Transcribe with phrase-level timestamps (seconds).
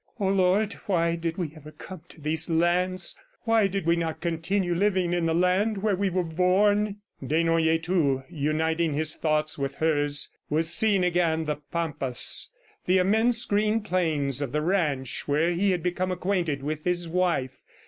[0.19, 3.13] "O Lord, why did we ever come to these lands?
[3.43, 6.95] Why did we not continue living in the land where we were born?"...
[7.23, 12.49] Desnoyers, too, uniting his thoughts with hers, was seeing again the pampas,
[12.87, 17.61] the immense green plains of the ranch where he had become acquainted with his wife.